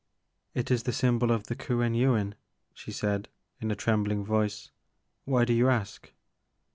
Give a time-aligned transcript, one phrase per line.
[0.55, 2.33] It is the symbol of the Kuen Yuin,"
[2.73, 4.71] she said in a trembing voice;
[5.25, 6.11] why do you ask